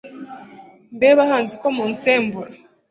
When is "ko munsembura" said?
1.61-2.51